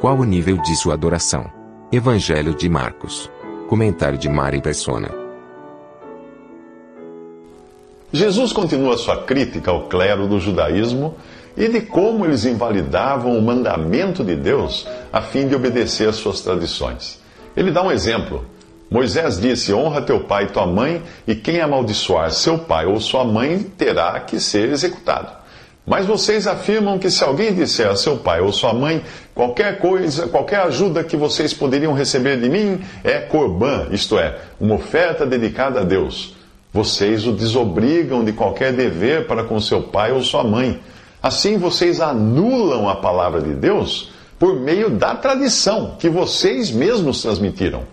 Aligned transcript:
Qual 0.00 0.16
o 0.16 0.24
nível 0.24 0.58
de 0.58 0.76
sua 0.76 0.94
adoração? 0.94 1.50
Evangelho 1.90 2.54
de 2.54 2.68
Marcos. 2.68 3.28
Comentário 3.68 4.16
de 4.16 4.28
Mari 4.28 4.62
Persona. 4.62 5.10
Jesus 8.12 8.52
continua 8.52 8.96
sua 8.96 9.24
crítica 9.24 9.72
ao 9.72 9.88
clero 9.88 10.28
do 10.28 10.38
judaísmo 10.38 11.16
e 11.56 11.66
de 11.66 11.80
como 11.80 12.24
eles 12.24 12.44
invalidavam 12.44 13.36
o 13.36 13.42
mandamento 13.42 14.22
de 14.22 14.36
Deus 14.36 14.86
a 15.12 15.20
fim 15.20 15.48
de 15.48 15.56
obedecer 15.56 16.08
às 16.08 16.14
suas 16.14 16.42
tradições. 16.42 17.20
Ele 17.56 17.72
dá 17.72 17.82
um 17.82 17.90
exemplo. 17.90 18.44
Moisés 18.88 19.40
disse: 19.40 19.74
Honra 19.74 20.00
teu 20.00 20.20
pai 20.20 20.44
e 20.44 20.50
tua 20.50 20.64
mãe, 20.64 21.02
e 21.26 21.34
quem 21.34 21.60
amaldiçoar 21.60 22.30
seu 22.30 22.56
pai 22.56 22.86
ou 22.86 23.00
sua 23.00 23.24
mãe 23.24 23.64
terá 23.76 24.20
que 24.20 24.38
ser 24.38 24.68
executado. 24.68 25.38
Mas 25.88 26.04
vocês 26.04 26.46
afirmam 26.46 26.98
que 26.98 27.10
se 27.10 27.24
alguém 27.24 27.54
disser 27.54 27.88
a 27.88 27.96
seu 27.96 28.18
pai 28.18 28.42
ou 28.42 28.52
sua 28.52 28.74
mãe 28.74 29.02
qualquer 29.38 29.78
coisa, 29.78 30.26
qualquer 30.26 30.62
ajuda 30.62 31.04
que 31.04 31.16
vocês 31.16 31.54
poderiam 31.54 31.92
receber 31.92 32.40
de 32.40 32.48
mim 32.48 32.80
é 33.04 33.20
corbã, 33.20 33.86
isto 33.92 34.18
é, 34.18 34.36
uma 34.58 34.74
oferta 34.74 35.24
dedicada 35.24 35.78
a 35.78 35.84
Deus. 35.84 36.34
Vocês 36.72 37.24
o 37.24 37.30
desobrigam 37.30 38.24
de 38.24 38.32
qualquer 38.32 38.72
dever 38.72 39.28
para 39.28 39.44
com 39.44 39.60
seu 39.60 39.80
pai 39.80 40.10
ou 40.10 40.24
sua 40.24 40.42
mãe. 40.42 40.80
Assim 41.22 41.56
vocês 41.56 42.00
anulam 42.00 42.88
a 42.88 42.96
palavra 42.96 43.40
de 43.40 43.54
Deus 43.54 44.10
por 44.40 44.58
meio 44.58 44.90
da 44.90 45.14
tradição 45.14 45.94
que 46.00 46.08
vocês 46.08 46.72
mesmos 46.72 47.22
transmitiram. 47.22 47.84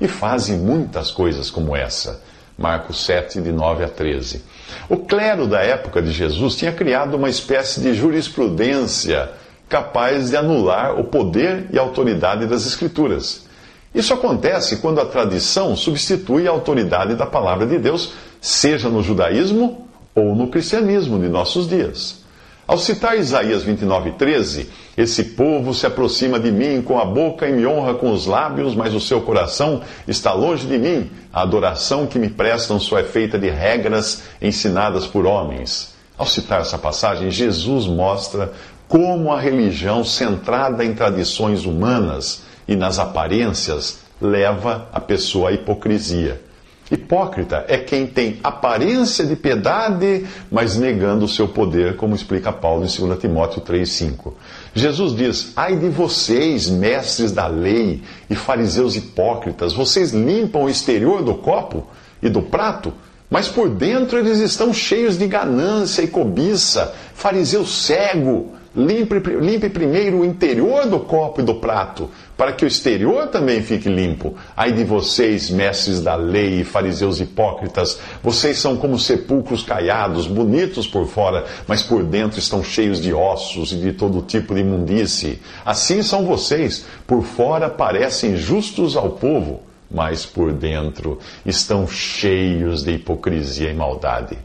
E 0.00 0.06
fazem 0.06 0.56
muitas 0.56 1.10
coisas 1.10 1.50
como 1.50 1.74
essa. 1.74 2.22
Marcos 2.56 3.04
7, 3.04 3.40
de 3.40 3.50
9 3.50 3.82
a 3.82 3.88
13. 3.88 4.44
O 4.88 4.98
clero 4.98 5.48
da 5.48 5.62
época 5.62 6.00
de 6.00 6.12
Jesus 6.12 6.54
tinha 6.54 6.70
criado 6.70 7.16
uma 7.16 7.28
espécie 7.28 7.80
de 7.80 7.92
jurisprudência 7.92 9.41
capaz 9.72 10.28
de 10.28 10.36
anular 10.36 11.00
o 11.00 11.04
poder 11.04 11.68
e 11.72 11.78
autoridade 11.78 12.46
das 12.46 12.66
Escrituras. 12.66 13.46
Isso 13.94 14.12
acontece 14.12 14.76
quando 14.76 15.00
a 15.00 15.06
tradição 15.06 15.74
substitui 15.74 16.46
a 16.46 16.50
autoridade 16.50 17.14
da 17.14 17.24
palavra 17.24 17.66
de 17.66 17.78
Deus, 17.78 18.12
seja 18.38 18.90
no 18.90 19.02
judaísmo 19.02 19.88
ou 20.14 20.34
no 20.34 20.48
cristianismo 20.48 21.18
de 21.18 21.26
nossos 21.26 21.66
dias. 21.66 22.20
Ao 22.66 22.76
citar 22.76 23.18
Isaías 23.18 23.64
29:13, 23.64 24.68
esse 24.94 25.24
povo 25.24 25.72
se 25.72 25.86
aproxima 25.86 26.38
de 26.38 26.52
mim 26.52 26.82
com 26.82 26.98
a 26.98 27.04
boca 27.06 27.48
e 27.48 27.52
me 27.52 27.66
honra 27.66 27.94
com 27.94 28.12
os 28.12 28.26
lábios, 28.26 28.74
mas 28.74 28.92
o 28.92 29.00
seu 29.00 29.22
coração 29.22 29.80
está 30.06 30.34
longe 30.34 30.66
de 30.66 30.76
mim. 30.76 31.10
A 31.32 31.42
adoração 31.42 32.06
que 32.06 32.18
me 32.18 32.28
prestam 32.28 32.78
só 32.78 32.98
é 32.98 33.04
feita 33.04 33.38
de 33.38 33.48
regras 33.48 34.22
ensinadas 34.40 35.06
por 35.06 35.24
homens. 35.24 35.92
Ao 36.16 36.26
citar 36.26 36.60
essa 36.60 36.78
passagem, 36.78 37.30
Jesus 37.30 37.86
mostra 37.86 38.52
como 38.92 39.32
a 39.32 39.40
religião 39.40 40.04
centrada 40.04 40.84
em 40.84 40.92
tradições 40.92 41.64
humanas 41.64 42.42
e 42.68 42.76
nas 42.76 42.98
aparências 42.98 44.00
leva 44.20 44.86
a 44.92 45.00
pessoa 45.00 45.48
à 45.48 45.52
hipocrisia. 45.54 46.42
Hipócrita 46.90 47.64
é 47.68 47.78
quem 47.78 48.06
tem 48.06 48.38
aparência 48.44 49.24
de 49.24 49.34
piedade, 49.34 50.26
mas 50.50 50.76
negando 50.76 51.24
o 51.24 51.28
seu 51.28 51.48
poder, 51.48 51.96
como 51.96 52.14
explica 52.14 52.52
Paulo 52.52 52.84
em 52.84 53.06
2 53.06 53.18
Timóteo 53.18 53.62
3,5. 53.62 54.34
Jesus 54.74 55.16
diz: 55.16 55.52
Ai 55.56 55.74
de 55.74 55.88
vocês, 55.88 56.68
mestres 56.68 57.32
da 57.32 57.46
lei 57.46 58.02
e 58.28 58.34
fariseus 58.34 58.94
hipócritas, 58.94 59.72
vocês 59.72 60.12
limpam 60.12 60.64
o 60.64 60.68
exterior 60.68 61.22
do 61.22 61.36
copo 61.36 61.86
e 62.22 62.28
do 62.28 62.42
prato, 62.42 62.92
mas 63.30 63.48
por 63.48 63.70
dentro 63.70 64.18
eles 64.18 64.38
estão 64.38 64.70
cheios 64.70 65.16
de 65.16 65.26
ganância 65.26 66.02
e 66.02 66.08
cobiça. 66.08 66.94
Fariseu 67.14 67.64
cego, 67.64 68.60
limpe, 68.74 69.18
limpe 69.18 69.68
primeiro 69.68 70.20
o 70.20 70.24
interior 70.24 70.86
do 70.86 71.00
copo 71.00 71.40
e 71.40 71.44
do 71.44 71.56
prato 71.56 72.08
para 72.42 72.52
que 72.52 72.64
o 72.64 72.66
exterior 72.66 73.28
também 73.28 73.62
fique 73.62 73.88
limpo. 73.88 74.34
Ai 74.56 74.72
de 74.72 74.82
vocês, 74.82 75.48
mestres 75.48 76.00
da 76.00 76.16
lei 76.16 76.60
e 76.60 76.64
fariseus 76.64 77.20
hipócritas, 77.20 78.00
vocês 78.20 78.58
são 78.58 78.76
como 78.76 78.98
sepulcros 78.98 79.62
caiados, 79.62 80.26
bonitos 80.26 80.86
por 80.86 81.06
fora, 81.06 81.44
mas 81.68 81.84
por 81.84 82.02
dentro 82.02 82.40
estão 82.40 82.64
cheios 82.64 83.00
de 83.00 83.14
ossos 83.14 83.72
e 83.72 83.76
de 83.76 83.92
todo 83.92 84.22
tipo 84.22 84.54
de 84.54 84.60
imundície. 84.60 85.40
Assim 85.64 86.02
são 86.02 86.26
vocês, 86.26 86.84
por 87.06 87.22
fora 87.22 87.70
parecem 87.70 88.36
justos 88.36 88.96
ao 88.96 89.10
povo, 89.10 89.62
mas 89.88 90.26
por 90.26 90.52
dentro 90.52 91.20
estão 91.46 91.86
cheios 91.86 92.82
de 92.82 92.92
hipocrisia 92.92 93.70
e 93.70 93.74
maldade. 93.74 94.36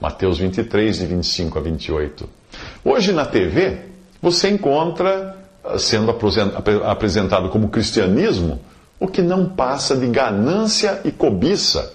Mateus 0.00 0.38
23, 0.38 0.98
de 0.98 1.06
25 1.06 1.56
a 1.56 1.62
28. 1.62 2.28
Hoje 2.84 3.12
na 3.12 3.24
TV, 3.24 3.78
você 4.20 4.50
encontra 4.50 5.36
sendo 5.78 6.14
apresentado 6.84 7.48
como 7.48 7.70
cristianismo, 7.70 8.60
o 9.00 9.08
que 9.08 9.22
não 9.22 9.48
passa 9.48 9.96
de 9.96 10.06
ganância 10.06 11.00
e 11.04 11.10
cobiça, 11.10 11.94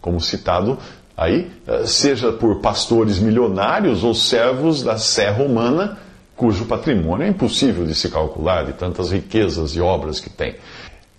como 0.00 0.20
citado 0.20 0.78
aí, 1.14 1.50
eh, 1.66 1.84
seja 1.84 2.32
por 2.32 2.60
pastores 2.60 3.18
milionários 3.18 4.02
ou 4.02 4.14
servos 4.14 4.82
da 4.82 4.96
serra 4.96 5.36
romana, 5.36 5.98
cujo 6.34 6.64
patrimônio 6.64 7.26
é 7.26 7.28
impossível 7.28 7.84
de 7.84 7.94
se 7.94 8.08
calcular, 8.08 8.64
de 8.64 8.72
tantas 8.72 9.12
riquezas 9.12 9.76
e 9.76 9.80
obras 9.80 10.18
que 10.18 10.30
tem. 10.30 10.56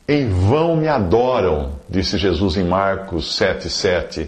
Em 0.08 0.28
vão 0.28 0.76
me 0.76 0.88
adoram, 0.88 1.74
disse 1.88 2.18
Jesus 2.18 2.58
em 2.58 2.64
Marcos 2.64 3.40
7,7, 3.40 4.28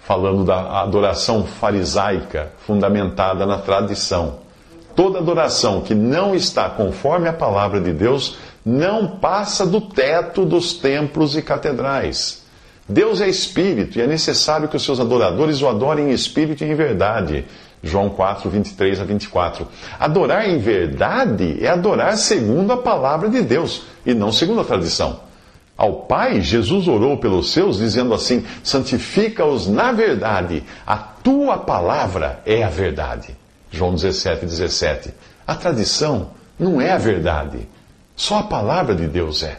falando 0.00 0.44
da 0.44 0.80
adoração 0.82 1.44
farisaica, 1.44 2.52
fundamentada 2.66 3.46
na 3.46 3.58
tradição. 3.58 4.40
Toda 4.96 5.18
adoração 5.18 5.82
que 5.82 5.94
não 5.94 6.34
está 6.34 6.68
conforme 6.68 7.28
a 7.28 7.32
palavra 7.32 7.80
de 7.80 7.92
Deus 7.92 8.36
não 8.64 9.18
passa 9.18 9.64
do 9.64 9.80
teto 9.80 10.44
dos 10.44 10.74
templos 10.74 11.36
e 11.36 11.42
catedrais. 11.42 12.42
Deus 12.88 13.20
é 13.20 13.28
espírito 13.28 13.98
e 13.98 14.02
é 14.02 14.06
necessário 14.06 14.68
que 14.68 14.76
os 14.76 14.84
seus 14.84 14.98
adoradores 14.98 15.62
o 15.62 15.68
adorem 15.68 16.10
em 16.10 16.12
espírito 16.12 16.64
e 16.64 16.70
em 16.70 16.74
verdade. 16.74 17.44
João 17.82 18.10
4, 18.10 18.50
23 18.50 19.00
a 19.00 19.04
24. 19.04 19.66
Adorar 19.98 20.48
em 20.48 20.58
verdade 20.58 21.64
é 21.64 21.68
adorar 21.68 22.16
segundo 22.18 22.72
a 22.72 22.76
palavra 22.76 23.28
de 23.28 23.40
Deus 23.42 23.82
e 24.04 24.12
não 24.12 24.32
segundo 24.32 24.60
a 24.60 24.64
tradição. 24.64 25.29
Ao 25.80 25.94
Pai, 25.94 26.42
Jesus 26.42 26.86
orou 26.86 27.16
pelos 27.16 27.52
seus, 27.52 27.78
dizendo 27.78 28.12
assim: 28.12 28.44
santifica-os 28.62 29.66
na 29.66 29.92
verdade, 29.92 30.62
a 30.86 30.98
tua 30.98 31.56
palavra 31.56 32.42
é 32.44 32.62
a 32.62 32.68
verdade. 32.68 33.34
João 33.70 33.94
17, 33.94 34.44
17. 34.44 35.10
A 35.46 35.54
tradição 35.54 36.32
não 36.58 36.82
é 36.82 36.92
a 36.92 36.98
verdade. 36.98 37.66
Só 38.14 38.40
a 38.40 38.42
palavra 38.42 38.94
de 38.94 39.06
Deus 39.06 39.42
é. 39.42 39.56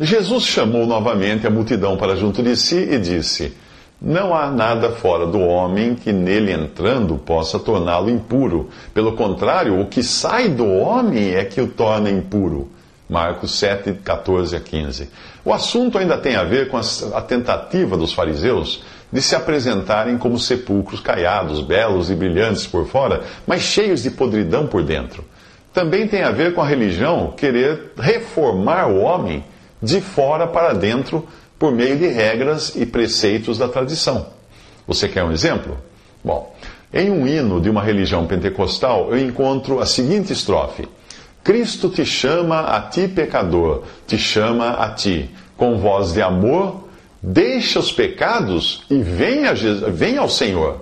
Jesus 0.00 0.42
chamou 0.42 0.86
novamente 0.86 1.46
a 1.46 1.50
multidão 1.50 1.96
para 1.96 2.16
junto 2.16 2.42
de 2.42 2.56
si 2.56 2.88
e 2.90 2.98
disse: 2.98 3.56
Não 4.02 4.34
há 4.34 4.50
nada 4.50 4.90
fora 4.90 5.24
do 5.24 5.38
homem 5.38 5.94
que 5.94 6.12
nele 6.12 6.50
entrando 6.50 7.16
possa 7.16 7.60
torná-lo 7.60 8.10
impuro. 8.10 8.70
Pelo 8.92 9.12
contrário, 9.12 9.80
o 9.80 9.86
que 9.86 10.02
sai 10.02 10.48
do 10.48 10.66
homem 10.66 11.32
é 11.36 11.44
que 11.44 11.60
o 11.60 11.68
torna 11.68 12.10
impuro. 12.10 12.73
Marcos 13.08 13.58
7, 13.58 13.92
14 14.04 14.56
a 14.56 14.60
15. 14.60 15.10
O 15.44 15.52
assunto 15.52 15.98
ainda 15.98 16.16
tem 16.16 16.36
a 16.36 16.44
ver 16.44 16.68
com 16.68 16.78
a 16.78 17.20
tentativa 17.20 17.96
dos 17.96 18.12
fariseus 18.12 18.82
de 19.12 19.20
se 19.22 19.36
apresentarem 19.36 20.18
como 20.18 20.38
sepulcros 20.38 21.00
caiados, 21.00 21.60
belos 21.60 22.10
e 22.10 22.14
brilhantes 22.14 22.66
por 22.66 22.86
fora, 22.86 23.22
mas 23.46 23.62
cheios 23.62 24.02
de 24.02 24.10
podridão 24.10 24.66
por 24.66 24.82
dentro. 24.82 25.24
Também 25.72 26.08
tem 26.08 26.22
a 26.22 26.30
ver 26.30 26.54
com 26.54 26.62
a 26.62 26.66
religião 26.66 27.32
querer 27.36 27.92
reformar 27.96 28.88
o 28.88 29.00
homem 29.00 29.44
de 29.82 30.00
fora 30.00 30.46
para 30.46 30.72
dentro 30.72 31.26
por 31.58 31.72
meio 31.72 31.96
de 31.96 32.06
regras 32.06 32.74
e 32.74 32.86
preceitos 32.86 33.58
da 33.58 33.68
tradição. 33.68 34.26
Você 34.86 35.08
quer 35.08 35.24
um 35.24 35.32
exemplo? 35.32 35.78
Bom, 36.22 36.54
em 36.92 37.10
um 37.10 37.26
hino 37.26 37.60
de 37.60 37.68
uma 37.68 37.82
religião 37.82 38.26
pentecostal, 38.26 39.10
eu 39.10 39.18
encontro 39.18 39.80
a 39.80 39.86
seguinte 39.86 40.32
estrofe: 40.32 40.88
Cristo 41.44 41.88
te 41.90 42.04
chama 42.04 42.60
a 42.60 42.80
ti, 42.80 43.06
pecador, 43.06 43.84
te 44.06 44.18
chama 44.18 44.70
a 44.70 44.88
ti, 44.90 45.30
com 45.56 45.76
voz 45.76 46.12
de 46.12 46.22
amor 46.22 46.84
Deixa 47.26 47.78
os 47.78 47.90
pecados 47.90 48.82
e 48.90 48.98
venha, 48.98 49.54
venha 49.54 50.20
ao 50.20 50.28
Senhor. 50.28 50.76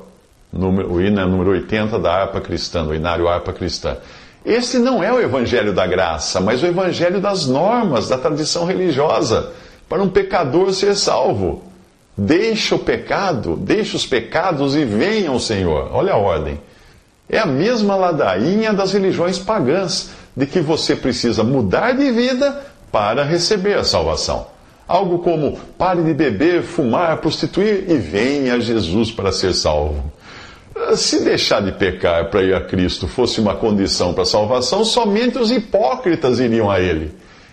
número, 0.52 0.92
o 0.92 1.00
hino 1.00 1.20
é 1.20 1.24
número 1.24 1.52
80 1.52 2.00
da 2.00 2.12
harpa 2.12 2.40
cristã, 2.40 2.84
do 2.84 2.92
inário 2.92 3.28
harpa 3.28 3.52
cristã. 3.52 3.96
Esse 4.44 4.80
não 4.80 5.00
é 5.00 5.12
o 5.12 5.20
evangelho 5.20 5.72
da 5.72 5.86
graça, 5.86 6.40
mas 6.40 6.60
o 6.60 6.66
evangelho 6.66 7.20
das 7.20 7.46
normas, 7.46 8.08
da 8.08 8.18
tradição 8.18 8.64
religiosa, 8.64 9.52
para 9.88 10.02
um 10.02 10.08
pecador 10.08 10.72
ser 10.72 10.96
salvo. 10.96 11.62
Deixa 12.16 12.74
o 12.74 12.80
pecado, 12.80 13.56
deixa 13.56 13.96
os 13.96 14.04
pecados 14.04 14.74
e 14.74 14.84
venha 14.84 15.30
ao 15.30 15.38
Senhor. 15.38 15.90
Olha 15.92 16.14
a 16.14 16.16
ordem. 16.16 16.60
É 17.30 17.38
a 17.38 17.46
mesma 17.46 17.94
ladainha 17.94 18.72
das 18.72 18.92
religiões 18.92 19.38
pagãs, 19.38 20.10
de 20.36 20.46
que 20.46 20.60
você 20.60 20.96
precisa 20.96 21.42
mudar 21.44 21.92
de 21.92 22.10
vida 22.10 22.64
para 22.90 23.24
receber 23.24 23.78
a 23.78 23.84
salvação. 23.84 24.46
Algo 24.86 25.20
como 25.20 25.58
pare 25.78 26.02
de 26.02 26.12
beber, 26.12 26.62
fumar, 26.62 27.18
prostituir 27.18 27.84
e 27.88 27.96
venha 27.96 28.54
a 28.54 28.60
Jesus 28.60 29.10
para 29.10 29.32
ser 29.32 29.54
salvo. 29.54 30.12
Se 30.96 31.22
deixar 31.22 31.62
de 31.62 31.72
pecar 31.72 32.30
para 32.30 32.42
ir 32.42 32.54
a 32.54 32.60
Cristo 32.60 33.06
fosse 33.06 33.40
uma 33.40 33.54
condição 33.54 34.12
para 34.12 34.22
a 34.22 34.26
salvação, 34.26 34.84
somente 34.84 35.38
os 35.38 35.50
hipócritas 35.50 36.40
iriam 36.40 36.70
a 36.70 36.80
Ele. 36.80 37.12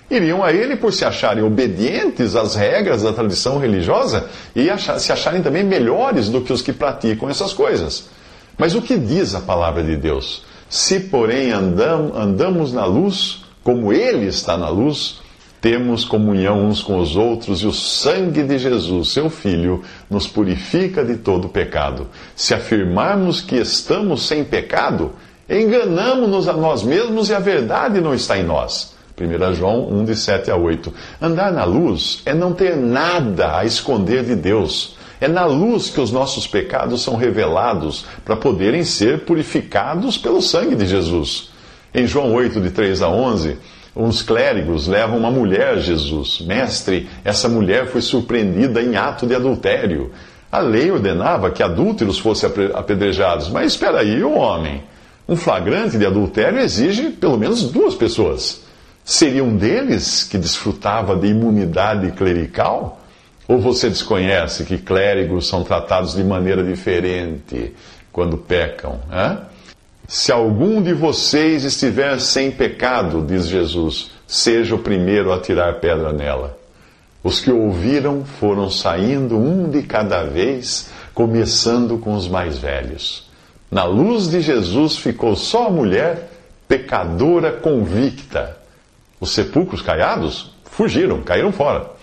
Iriam 0.10 0.44
a 0.44 0.52
Ele 0.52 0.76
por 0.76 0.92
se 0.92 1.06
acharem 1.06 1.44
obedientes 1.44 2.36
às 2.36 2.56
regras 2.56 3.04
da 3.04 3.14
tradição 3.14 3.60
religiosa 3.60 4.28
e 4.56 4.68
se 5.00 5.12
acharem 5.12 5.42
também 5.42 5.64
melhores 5.64 6.30
do 6.30 6.42
que 6.42 6.52
os 6.52 6.62
que 6.62 6.74
praticam 6.74 7.30
essas 7.30 7.54
coisas. 7.54 8.10
Mas 8.58 8.74
o 8.74 8.82
que 8.82 8.98
diz 8.98 9.36
a 9.36 9.40
palavra 9.40 9.84
de 9.84 9.96
Deus? 9.96 10.44
Se, 10.70 11.00
porém, 11.00 11.52
andam, 11.52 12.14
andamos 12.16 12.72
na 12.72 12.86
luz, 12.86 13.44
como 13.64 13.92
Ele 13.92 14.28
está 14.28 14.56
na 14.56 14.70
luz, 14.70 15.20
temos 15.60 16.06
comunhão 16.06 16.68
uns 16.68 16.82
com 16.82 17.00
os 17.00 17.16
outros 17.16 17.62
e 17.62 17.66
o 17.66 17.74
sangue 17.74 18.44
de 18.44 18.58
Jesus, 18.58 19.10
seu 19.10 19.30
Filho, 19.30 19.84
nos 20.10 20.28
purifica 20.28 21.04
de 21.04 21.18
todo 21.18 21.50
pecado. 21.50 22.08
Se 22.36 22.54
afirmarmos 22.54 23.42
que 23.42 23.56
estamos 23.56 24.28
sem 24.28 24.44
pecado, 24.44 25.14
enganamos-nos 25.50 26.48
a 26.48 26.54
nós 26.54 26.84
mesmos 26.84 27.30
e 27.30 27.34
a 27.34 27.40
verdade 27.40 28.00
não 28.00 28.14
está 28.14 28.38
em 28.38 28.44
nós. 28.44 28.94
1 29.20 29.54
João 29.56 29.90
1, 29.92 30.06
de 30.06 30.16
7 30.16 30.50
a 30.50 30.56
8. 30.56 30.94
Andar 31.22 31.52
na 31.52 31.66
luz 31.66 32.22
é 32.26 32.34
não 32.34 32.54
ter 32.54 32.78
nada 32.78 33.58
a 33.58 33.66
esconder 33.66 34.24
de 34.24 34.36
Deus. 34.36 34.96
É 35.22 35.28
na 35.28 35.46
luz 35.46 35.90
que 35.90 36.00
os 36.00 36.12
nossos 36.12 36.48
pecados 36.48 37.02
são 37.02 37.16
revelados 37.16 38.06
para 38.24 38.38
poderem 38.38 38.84
ser 38.86 39.26
purificados 39.26 40.18
pelo 40.18 40.42
sangue 40.42 40.76
de 40.76 40.86
Jesus. 40.86 41.50
Em 41.94 42.08
João 42.08 42.34
8, 42.34 42.62
de 42.62 42.72
3 42.72 43.02
a 43.02 43.10
11, 43.10 43.58
uns 43.96 44.22
clérigos 44.22 44.88
levam 44.88 45.18
uma 45.18 45.30
mulher 45.30 45.74
a 45.74 45.78
Jesus. 45.78 46.40
Mestre, 46.42 47.10
essa 47.26 47.50
mulher 47.50 47.88
foi 47.88 48.02
surpreendida 48.02 48.82
em 48.82 48.96
ato 48.96 49.28
de 49.28 49.36
adultério. 49.36 50.12
A 50.52 50.60
lei 50.60 50.90
ordenava 50.90 51.52
que 51.52 51.62
adúlteros 51.62 52.18
fossem 52.18 52.50
apedrejados, 52.74 53.50
mas 53.50 53.74
espera 53.74 54.00
aí, 54.00 54.24
o 54.24 54.36
homem. 54.36 54.84
Um 55.28 55.36
flagrante 55.36 55.98
de 55.98 56.06
adultério 56.06 56.60
exige 56.60 57.10
pelo 57.10 57.38
menos 57.38 57.70
duas 57.72 57.94
pessoas. 57.94 58.62
Seria 59.04 59.44
um 59.44 59.56
deles 59.56 60.24
que 60.24 60.38
desfrutava 60.38 61.16
de 61.16 61.28
imunidade 61.28 62.12
clerical? 62.14 63.02
Ou 63.50 63.58
você 63.58 63.90
desconhece 63.90 64.64
que 64.64 64.78
clérigos 64.78 65.48
são 65.48 65.64
tratados 65.64 66.14
de 66.14 66.24
maneira 66.24 66.64
diferente 66.64 67.74
quando 68.12 68.38
pecam? 68.38 69.00
Hein? 69.12 69.40
Se 70.08 70.32
algum 70.32 70.80
de 70.84 70.94
vocês 70.94 71.64
estiver 71.64 72.20
sem 72.20 72.52
pecado, 72.52 73.26
diz 73.28 73.48
Jesus, 73.48 74.12
seja 74.28 74.76
o 74.76 74.80
primeiro 74.84 75.34
a 75.34 75.40
tirar 75.40 75.80
pedra 75.80 76.14
nela. 76.14 76.60
Os 77.24 77.40
que 77.40 77.50
ouviram 77.50 78.24
foram 78.24 78.70
saindo 78.70 79.36
um 79.36 79.68
de 79.68 79.82
cada 79.82 80.24
vez, 80.24 80.92
começando 81.16 81.98
com 81.98 82.14
os 82.14 82.28
mais 82.28 82.60
velhos. 82.60 83.32
Na 83.72 83.84
luz 83.84 84.30
de 84.30 84.42
Jesus 84.42 84.96
ficou 84.96 85.36
só 85.36 85.66
a 85.66 85.72
mulher, 85.72 86.30
pecadora 86.68 87.52
convicta. 87.52 88.58
Os 89.20 89.32
sepulcros 89.32 89.82
caiados 89.82 90.52
fugiram, 90.66 91.24
caíram 91.24 91.52
fora. 91.52 91.98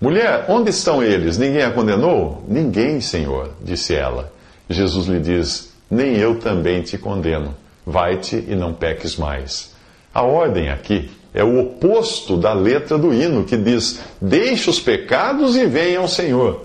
Mulher, 0.00 0.46
onde 0.48 0.70
estão 0.70 1.02
eles? 1.02 1.36
Ninguém 1.36 1.62
a 1.62 1.70
condenou? 1.70 2.42
Ninguém, 2.48 3.02
Senhor, 3.02 3.50
disse 3.60 3.94
ela. 3.94 4.32
Jesus 4.68 5.06
lhe 5.06 5.20
diz: 5.20 5.74
Nem 5.90 6.16
eu 6.16 6.38
também 6.38 6.80
te 6.80 6.96
condeno. 6.96 7.54
Vai-te 7.84 8.36
e 8.48 8.54
não 8.54 8.72
peques 8.72 9.16
mais. 9.16 9.74
A 10.14 10.22
ordem 10.22 10.70
aqui 10.70 11.10
é 11.34 11.44
o 11.44 11.60
oposto 11.60 12.38
da 12.38 12.54
letra 12.54 12.96
do 12.96 13.12
hino, 13.12 13.44
que 13.44 13.58
diz: 13.58 14.00
Deixe 14.20 14.70
os 14.70 14.80
pecados 14.80 15.54
e 15.54 15.66
venha 15.66 15.98
ao 15.98 16.08
Senhor. 16.08 16.64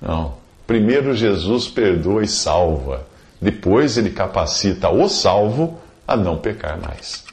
Não. 0.00 0.34
Primeiro 0.66 1.14
Jesus 1.14 1.68
perdoa 1.68 2.24
e 2.24 2.28
salva. 2.28 3.06
Depois 3.40 3.96
ele 3.96 4.10
capacita 4.10 4.88
o 4.88 5.08
salvo 5.08 5.78
a 6.06 6.16
não 6.16 6.36
pecar 6.36 6.80
mais. 6.80 7.24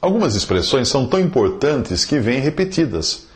Algumas 0.00 0.36
expressões 0.36 0.86
são 0.86 1.06
tão 1.06 1.18
importantes 1.18 2.04
que 2.04 2.18
vêm 2.18 2.38
repetidas. 2.38 3.26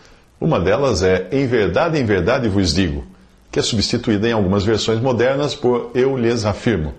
Uma 0.41 0.61
delas 0.61 1.03
é 1.03 1.29
em 1.33 1.47
verdade, 1.47 1.99
em 1.99 2.05
verdade 2.05 2.49
vos 2.49 2.73
digo, 2.73 3.05
que 3.51 3.59
é 3.59 3.63
substituída 3.63 4.29
em 4.29 4.33
algumas 4.33 4.65
versões 4.65 5.01
modernas 5.01 5.55
por 5.55 5.91
eu 5.95 6.17
lhes 6.17 6.45
afirmo. 6.45 6.95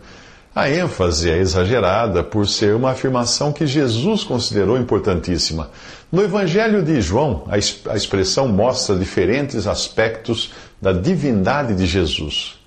A 0.53 0.69
ênfase 0.69 1.29
é 1.29 1.37
exagerada 1.37 2.23
por 2.23 2.47
ser 2.47 2.75
uma 2.75 2.91
afirmação 2.91 3.53
que 3.53 3.65
Jesus 3.65 4.23
considerou 4.23 4.77
importantíssima. 4.77 5.69
No 6.11 6.21
Evangelho 6.23 6.81
de 6.81 6.99
João, 6.99 7.45
a 7.47 7.95
expressão 7.95 8.47
mostra 8.47 8.95
diferentes 8.95 9.67
aspectos 9.67 10.51
da 10.81 10.91
divindade 10.91 11.75
de 11.75 11.85
Jesus. 11.85 12.59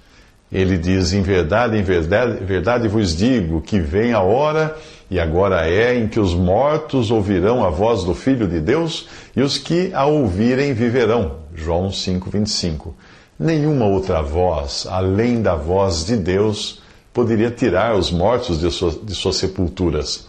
Ele 0.51 0.79
diz: 0.79 1.13
Em 1.13 1.23
verdade, 1.23 1.77
em 1.77 1.83
verdade, 1.83 2.45
verdade 2.45 2.89
vos 2.89 3.17
digo 3.17 3.61
que 3.61 3.81
vem 3.81 4.13
a 4.13 4.21
hora 4.21 4.77
e 5.12 5.20
agora 5.20 5.69
é 5.69 5.94
em 5.94 6.09
que 6.09 6.19
os 6.19 6.32
mortos 6.32 7.11
ouvirão 7.11 7.62
a 7.62 7.69
voz 7.69 8.03
do 8.03 8.14
Filho 8.14 8.49
de 8.49 8.59
Deus 8.61 9.06
e 9.37 9.43
os 9.43 9.59
que 9.59 9.93
a 9.93 10.06
ouvirem 10.06 10.73
viverão. 10.73 11.32
João 11.55 11.91
5:25. 11.91 12.94
Nenhuma 13.38 13.85
outra 13.85 14.23
voz, 14.23 14.87
além 14.88 15.43
da 15.43 15.55
voz 15.55 16.06
de 16.06 16.17
Deus, 16.17 16.81
poderia 17.12 17.50
tirar 17.50 17.94
os 17.94 18.11
mortos 18.11 18.59
de, 18.59 18.69
de 19.05 19.14
suas 19.14 19.37
sepulturas. 19.37 20.26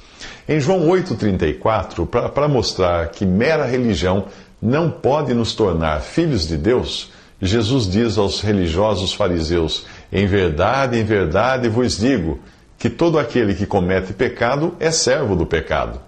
Em 0.50 0.60
João 0.60 0.86
8,34, 0.90 2.06
para 2.34 2.50
mostrar 2.50 3.08
que 3.08 3.26
mera 3.26 3.66
religião 3.66 4.26
não 4.62 4.92
pode 4.92 5.34
nos 5.34 5.56
tornar 5.56 6.02
filhos 6.02 6.46
de 6.46 6.58
Deus, 6.58 7.10
Jesus 7.42 7.90
diz 7.90 8.18
aos 8.18 8.42
religiosos 8.42 9.14
fariseus: 9.14 9.86
Em 10.12 10.26
verdade, 10.26 10.98
em 10.98 11.06
verdade 11.06 11.70
vos 11.70 11.98
digo 11.98 12.40
que 12.84 12.90
todo 12.90 13.18
aquele 13.18 13.54
que 13.56 13.66
comete 13.66 14.12
pecado 14.12 14.76
é 14.78 14.92
servo 14.92 15.38
do 15.38 15.46
pecado. 15.46 16.02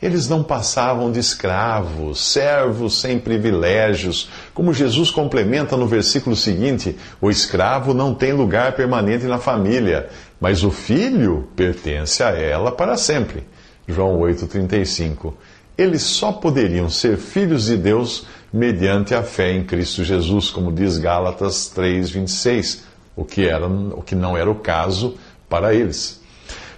Eles 0.00 0.28
não 0.28 0.40
passavam 0.40 1.10
de 1.10 1.18
escravos, 1.18 2.20
servos 2.20 3.00
sem 3.00 3.18
privilégios. 3.18 4.30
Como 4.54 4.72
Jesus 4.72 5.10
complementa 5.10 5.76
no 5.76 5.84
versículo 5.84 6.36
seguinte: 6.36 6.96
o 7.20 7.28
escravo 7.28 7.92
não 7.92 8.14
tem 8.14 8.32
lugar 8.32 8.70
permanente 8.76 9.24
na 9.24 9.38
família, 9.38 10.10
mas 10.40 10.62
o 10.62 10.70
filho 10.70 11.48
pertence 11.56 12.22
a 12.22 12.28
ela 12.28 12.70
para 12.70 12.96
sempre. 12.96 13.42
João 13.88 14.20
8,35. 14.20 15.34
Eles 15.76 16.02
só 16.02 16.30
poderiam 16.30 16.88
ser 16.88 17.16
filhos 17.16 17.64
de 17.64 17.76
Deus 17.76 18.28
mediante 18.52 19.12
a 19.12 19.24
fé 19.24 19.54
em 19.54 19.64
Cristo 19.64 20.04
Jesus, 20.04 20.50
como 20.50 20.70
diz 20.70 20.98
Gálatas 20.98 21.72
3,26, 21.76 22.82
o 23.16 23.24
que, 23.24 23.44
era, 23.44 23.66
o 23.66 24.02
que 24.02 24.14
não 24.14 24.36
era 24.36 24.48
o 24.48 24.54
caso 24.54 25.16
para 25.52 25.74
eles. 25.74 26.18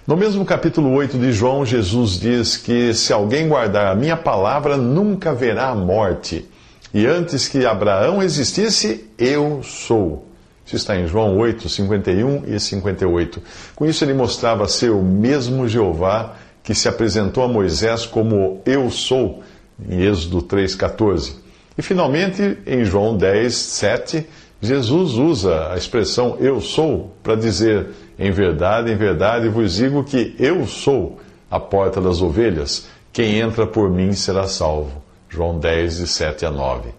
No 0.05 0.17
mesmo 0.17 0.43
capítulo 0.43 0.91
8 0.91 1.17
de 1.17 1.31
João, 1.31 1.65
Jesus 1.65 2.19
diz 2.19 2.57
que 2.57 2.93
se 2.93 3.13
alguém 3.13 3.47
guardar 3.47 3.87
a 3.87 3.95
minha 3.95 4.17
palavra, 4.17 4.75
nunca 4.75 5.33
verá 5.33 5.69
a 5.69 5.75
morte. 5.75 6.45
E 6.93 7.07
antes 7.07 7.47
que 7.47 7.65
Abraão 7.65 8.21
existisse, 8.21 9.05
eu 9.17 9.61
sou. 9.63 10.27
Isso 10.65 10.75
está 10.75 10.97
em 10.97 11.07
João 11.07 11.37
8, 11.37 11.69
51 11.69 12.43
e 12.53 12.59
58. 12.59 13.41
Com 13.77 13.85
isso, 13.85 14.03
ele 14.03 14.13
mostrava 14.13 14.67
ser 14.67 14.89
o 14.89 15.01
mesmo 15.01 15.69
Jeová 15.69 16.35
que 16.61 16.75
se 16.75 16.89
apresentou 16.89 17.45
a 17.45 17.47
Moisés 17.47 18.05
como 18.05 18.61
eu 18.65 18.89
sou, 18.89 19.41
em 19.89 20.01
Êxodo 20.01 20.41
3,14. 20.41 21.35
E 21.77 21.81
finalmente, 21.81 22.57
em 22.67 22.83
João 22.83 23.15
10, 23.15 23.55
7, 23.55 24.25
Jesus 24.61 25.13
usa 25.13 25.71
a 25.71 25.77
expressão 25.77 26.37
eu 26.39 26.59
sou 26.59 27.13
para 27.21 27.35
dizer 27.35 27.87
em 28.17 28.31
verdade, 28.31 28.91
em 28.91 28.95
verdade 28.95 29.49
vos 29.49 29.75
digo 29.75 30.03
que 30.03 30.35
eu 30.39 30.65
sou 30.65 31.19
a 31.49 31.59
porta 31.59 32.01
das 32.01 32.21
ovelhas. 32.21 32.87
Quem 33.11 33.39
entra 33.39 33.65
por 33.67 33.89
mim 33.89 34.13
será 34.13 34.47
salvo. 34.47 35.03
João 35.29 35.59
10, 35.59 35.97
de 35.97 36.07
7 36.07 36.45
a 36.45 36.51
9. 36.51 36.89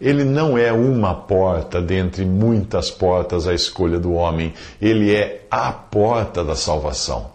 Ele 0.00 0.24
não 0.24 0.58
é 0.58 0.72
uma 0.72 1.14
porta 1.14 1.80
dentre 1.80 2.24
muitas 2.24 2.90
portas 2.90 3.46
à 3.46 3.54
escolha 3.54 3.98
do 3.98 4.12
homem. 4.12 4.52
Ele 4.80 5.14
é 5.14 5.42
a 5.50 5.70
porta 5.72 6.42
da 6.44 6.56
salvação. 6.56 7.32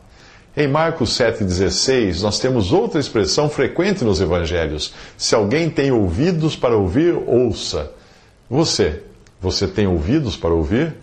Em 0.57 0.67
Marcos 0.67 1.11
7,16, 1.17 2.21
nós 2.21 2.39
temos 2.39 2.73
outra 2.73 2.99
expressão 2.99 3.49
frequente 3.49 4.03
nos 4.03 4.19
evangelhos. 4.19 4.93
Se 5.17 5.33
alguém 5.33 5.69
tem 5.69 5.91
ouvidos 5.91 6.55
para 6.55 6.75
ouvir, 6.75 7.15
ouça. 7.25 7.91
Você, 8.49 9.03
você 9.39 9.67
tem 9.67 9.87
ouvidos 9.87 10.35
para 10.35 10.53
ouvir? 10.53 10.95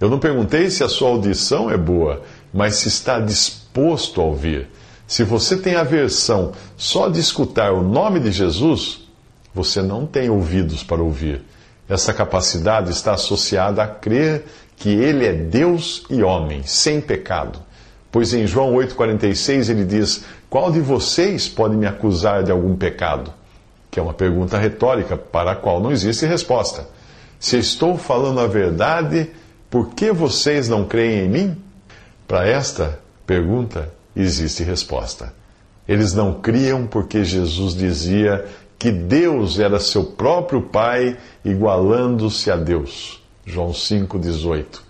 Eu 0.00 0.08
não 0.08 0.18
perguntei 0.18 0.70
se 0.70 0.84
a 0.84 0.88
sua 0.88 1.08
audição 1.08 1.70
é 1.70 1.76
boa, 1.76 2.22
mas 2.52 2.76
se 2.76 2.88
está 2.88 3.18
disposto 3.18 4.20
a 4.20 4.24
ouvir. 4.24 4.68
Se 5.06 5.24
você 5.24 5.56
tem 5.56 5.74
aversão 5.74 6.52
só 6.76 7.08
de 7.08 7.18
escutar 7.18 7.72
o 7.72 7.82
nome 7.82 8.20
de 8.20 8.30
Jesus, 8.30 9.08
você 9.54 9.82
não 9.82 10.06
tem 10.06 10.30
ouvidos 10.30 10.84
para 10.84 11.02
ouvir. 11.02 11.42
Essa 11.88 12.12
capacidade 12.12 12.90
está 12.90 13.14
associada 13.14 13.82
a 13.82 13.88
crer 13.88 14.44
que 14.76 14.90
Ele 14.90 15.26
é 15.26 15.32
Deus 15.32 16.04
e 16.10 16.22
homem, 16.22 16.62
sem 16.64 17.00
pecado. 17.00 17.58
Pois 18.12 18.32
em 18.32 18.46
João 18.46 18.74
8,46 18.74 19.70
ele 19.70 19.84
diz: 19.84 20.24
Qual 20.48 20.70
de 20.70 20.80
vocês 20.80 21.48
pode 21.48 21.76
me 21.76 21.86
acusar 21.86 22.42
de 22.42 22.50
algum 22.50 22.76
pecado? 22.76 23.32
Que 23.90 23.98
é 23.98 24.02
uma 24.02 24.14
pergunta 24.14 24.58
retórica 24.58 25.16
para 25.16 25.52
a 25.52 25.56
qual 25.56 25.80
não 25.80 25.90
existe 25.90 26.24
resposta. 26.24 26.86
Se 27.38 27.58
estou 27.58 27.96
falando 27.96 28.40
a 28.40 28.46
verdade, 28.46 29.30
por 29.70 29.90
que 29.90 30.12
vocês 30.12 30.68
não 30.68 30.84
creem 30.84 31.26
em 31.26 31.28
mim? 31.28 31.56
Para 32.26 32.46
esta 32.46 32.98
pergunta 33.26 33.92
existe 34.14 34.62
resposta. 34.62 35.32
Eles 35.86 36.12
não 36.12 36.40
criam 36.40 36.86
porque 36.86 37.24
Jesus 37.24 37.74
dizia 37.74 38.44
que 38.78 38.90
Deus 38.90 39.58
era 39.58 39.80
seu 39.80 40.04
próprio 40.04 40.62
Pai, 40.62 41.16
igualando-se 41.44 42.50
a 42.50 42.56
Deus. 42.56 43.22
João 43.44 43.70
5,18. 43.70 44.80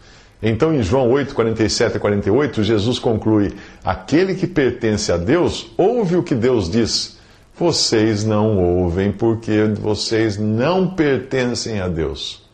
Então, 0.43 0.75
em 0.75 0.83
João 0.83 1.11
8, 1.11 1.35
47 1.35 1.97
e 1.97 2.01
48, 2.01 2.63
Jesus 2.63 2.99
conclui: 2.99 3.55
Aquele 3.85 4.35
que 4.35 4.47
pertence 4.47 5.11
a 5.11 5.17
Deus 5.17 5.71
ouve 5.77 6.17
o 6.17 6.23
que 6.23 6.35
Deus 6.35 6.71
diz. 6.71 7.19
Vocês 7.59 8.25
não 8.25 8.57
ouvem 8.57 9.11
porque 9.11 9.65
vocês 9.81 10.37
não 10.37 10.95
pertencem 10.95 11.81
a 11.81 11.89
Deus. 11.89 12.48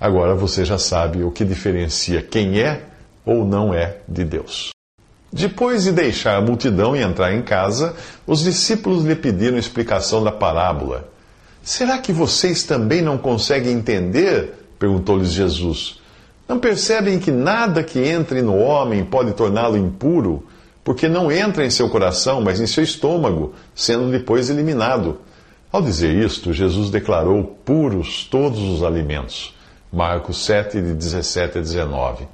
Agora 0.00 0.34
você 0.34 0.64
já 0.64 0.78
sabe 0.78 1.22
o 1.22 1.30
que 1.30 1.44
diferencia 1.44 2.20
quem 2.22 2.60
é 2.60 2.82
ou 3.24 3.44
não 3.44 3.72
é 3.72 3.98
de 4.08 4.24
Deus. 4.24 4.70
Depois 5.32 5.84
de 5.84 5.92
deixar 5.92 6.36
a 6.36 6.40
multidão 6.40 6.94
e 6.94 7.02
entrar 7.02 7.34
em 7.34 7.42
casa, 7.42 7.96
os 8.26 8.40
discípulos 8.40 9.04
lhe 9.04 9.16
pediram 9.16 9.58
explicação 9.58 10.22
da 10.22 10.30
parábola. 10.30 11.08
Será 11.62 11.98
que 11.98 12.12
vocês 12.12 12.62
também 12.62 13.02
não 13.02 13.18
conseguem 13.18 13.72
entender? 13.72 14.66
perguntou-lhes 14.78 15.32
Jesus. 15.32 15.98
Não 16.46 16.58
percebem 16.58 17.18
que 17.18 17.30
nada 17.30 17.82
que 17.82 17.98
entre 17.98 18.42
no 18.42 18.56
homem 18.56 19.04
pode 19.04 19.32
torná-lo 19.32 19.76
impuro, 19.76 20.46
porque 20.84 21.08
não 21.08 21.32
entra 21.32 21.64
em 21.64 21.70
seu 21.70 21.88
coração, 21.88 22.42
mas 22.42 22.60
em 22.60 22.66
seu 22.66 22.84
estômago, 22.84 23.54
sendo 23.74 24.10
depois 24.10 24.50
eliminado? 24.50 25.18
Ao 25.72 25.80
dizer 25.80 26.14
isto, 26.14 26.52
Jesus 26.52 26.90
declarou 26.90 27.58
puros 27.64 28.28
todos 28.30 28.60
os 28.60 28.82
alimentos. 28.82 29.54
Marcos 29.94 30.44
7, 30.44 30.80
de 30.80 30.92
17 30.92 31.58
a 31.58 31.60
19. 31.60 32.26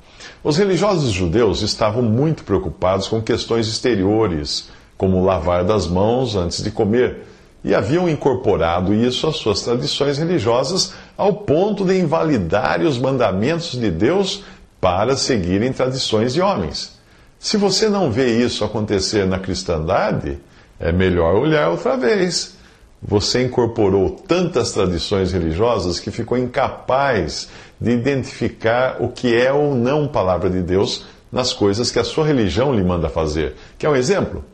Os 0.43 0.57
religiosos 0.57 1.13
judeus 1.13 1.61
estavam 1.61 2.03
muito 2.03 2.43
preocupados 2.43 3.07
com 3.07 3.21
questões 3.21 3.69
exteriores, 3.69 4.71
como 4.97 5.25
lavar 5.25 5.65
das 5.65 5.87
mãos 5.87 6.35
antes 6.35 6.63
de 6.63 6.71
comer, 6.71 7.27
e 7.63 7.75
haviam 7.75 8.09
incorporado 8.09 8.95
isso 8.95 9.27
às 9.27 9.37
suas 9.37 9.61
tradições 9.61 10.17
religiosas 10.17 10.95
ao 11.17 11.35
ponto 11.35 11.85
de 11.85 11.99
invalidarem 11.99 12.87
os 12.87 12.99
mandamentos 12.99 13.73
de 13.73 13.91
Deus 13.91 14.43
para 14.81 15.15
seguirem 15.15 15.73
tradições 15.73 16.33
de 16.33 16.41
homens. 16.41 16.99
Se 17.39 17.59
você 17.59 17.89
não 17.89 18.11
vê 18.11 18.39
isso 18.39 18.65
acontecer 18.65 19.27
na 19.27 19.39
cristandade, 19.39 20.39
é 20.79 20.91
melhor 20.91 21.35
olhar 21.35 21.69
outra 21.69 21.99
vez. 21.99 22.57
Você 23.03 23.45
incorporou 23.45 24.11
tantas 24.11 24.73
tradições 24.73 25.33
religiosas 25.33 25.99
que 25.99 26.11
ficou 26.11 26.37
incapaz 26.37 27.49
de 27.81 27.93
identificar 27.93 28.99
o 29.01 29.09
que 29.09 29.35
é 29.35 29.51
ou 29.53 29.75
não 29.75 30.07
palavra 30.07 30.51
de 30.51 30.61
Deus 30.61 31.07
nas 31.33 31.53
coisas 31.53 31.91
que 31.91 31.99
a 31.99 32.05
sua 32.05 32.27
religião 32.27 32.75
lhe 32.75 32.85
manda 32.85 33.09
fazer. 33.09 33.55
Quer 33.79 33.89
um 33.89 33.97
exemplo? 33.97 34.45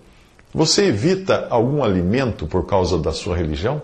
Você 0.54 0.86
evita 0.86 1.48
algum 1.50 1.82
alimento 1.82 2.46
por 2.46 2.66
causa 2.66 2.98
da 2.98 3.12
sua 3.12 3.36
religião? 3.36 3.82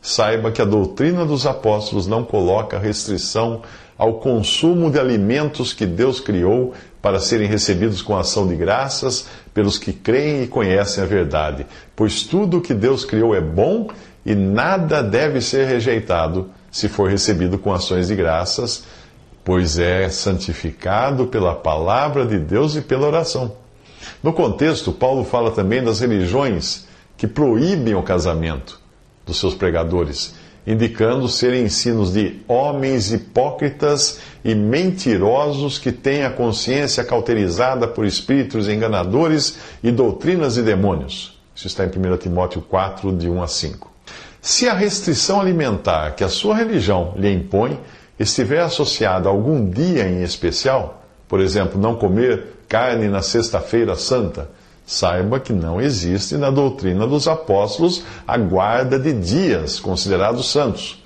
Saiba 0.00 0.50
que 0.50 0.60
a 0.60 0.64
doutrina 0.64 1.24
dos 1.24 1.46
apóstolos 1.46 2.08
não 2.08 2.24
coloca 2.24 2.78
restrição 2.78 3.62
ao 3.96 4.14
consumo 4.14 4.90
de 4.90 4.98
alimentos 4.98 5.72
que 5.72 5.86
Deus 5.86 6.18
criou 6.18 6.74
para 7.00 7.20
serem 7.20 7.46
recebidos 7.46 8.02
com 8.02 8.16
ação 8.16 8.48
de 8.48 8.56
graças 8.56 9.28
pelos 9.54 9.78
que 9.78 9.92
creem 9.92 10.44
e 10.44 10.48
conhecem 10.48 11.02
a 11.02 11.06
verdade. 11.06 11.66
Pois 11.94 12.22
tudo 12.22 12.58
o 12.58 12.60
que 12.60 12.74
Deus 12.74 13.04
criou 13.04 13.34
é 13.34 13.40
bom 13.40 13.88
e 14.24 14.34
nada 14.34 15.02
deve 15.02 15.40
ser 15.40 15.66
rejeitado 15.66 16.50
se 16.70 16.88
for 16.88 17.10
recebido 17.10 17.58
com 17.58 17.72
ações 17.72 18.08
de 18.08 18.14
graças, 18.14 18.84
pois 19.44 19.78
é 19.78 20.08
santificado 20.08 21.26
pela 21.26 21.54
palavra 21.54 22.24
de 22.24 22.38
Deus 22.38 22.76
e 22.76 22.80
pela 22.80 23.06
oração. 23.06 23.52
No 24.22 24.32
contexto, 24.32 24.92
Paulo 24.92 25.24
fala 25.24 25.50
também 25.50 25.82
das 25.82 26.00
religiões 26.00 26.86
que 27.16 27.26
proíbem 27.26 27.94
o 27.94 28.02
casamento 28.02 28.80
dos 29.26 29.38
seus 29.38 29.54
pregadores, 29.54 30.34
indicando 30.66 31.28
serem 31.28 31.64
ensinos 31.64 32.12
de 32.12 32.40
homens 32.46 33.12
hipócritas 33.12 34.20
e 34.44 34.54
mentirosos 34.54 35.78
que 35.78 35.90
têm 35.90 36.24
a 36.24 36.30
consciência 36.30 37.04
cauterizada 37.04 37.88
por 37.88 38.06
espíritos 38.06 38.68
enganadores 38.68 39.58
e 39.82 39.90
doutrinas 39.90 40.54
de 40.54 40.62
demônios. 40.62 41.38
Isso 41.54 41.66
está 41.66 41.84
em 41.84 41.88
1 41.88 42.16
Timóteo 42.18 42.62
4, 42.62 43.12
de 43.16 43.28
1 43.28 43.42
a 43.42 43.46
5. 43.46 43.90
Se 44.40 44.68
a 44.68 44.74
restrição 44.74 45.40
alimentar 45.40 46.12
que 46.16 46.24
a 46.24 46.28
sua 46.28 46.56
religião 46.56 47.14
lhe 47.16 47.32
impõe 47.32 47.78
estiver 48.18 48.60
associada 48.60 49.28
a 49.28 49.32
algum 49.32 49.68
dia 49.68 50.08
em 50.08 50.22
especial, 50.22 51.04
por 51.28 51.40
exemplo, 51.40 51.80
não 51.80 51.94
comer 51.94 52.44
carne 52.68 53.08
na 53.08 53.22
Sexta-feira 53.22 53.94
Santa, 53.94 54.50
saiba 54.86 55.40
que 55.40 55.52
não 55.52 55.80
existe 55.80 56.36
na 56.36 56.50
doutrina 56.50 57.06
dos 57.06 57.28
apóstolos 57.28 58.02
a 58.26 58.36
guarda 58.36 58.98
de 58.98 59.12
dias 59.12 59.78
considerados 59.78 60.50
santos. 60.50 61.02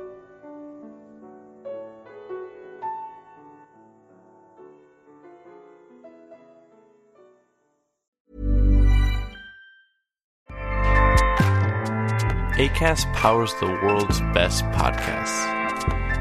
ACAST 12.58 13.08
powers 13.16 13.54
the 13.56 13.66
world's 13.66 14.22
best 14.34 14.64
podcasts. 14.72 15.61